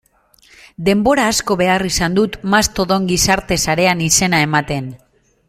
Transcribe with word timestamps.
Denbora 0.87 1.25
asko 1.33 1.57
behar 1.59 1.85
izan 1.89 2.15
dut 2.21 2.39
Mastodon 2.55 3.07
gizarte 3.13 3.59
sarean 3.67 4.03
izena 4.09 4.41
ematen. 4.49 4.91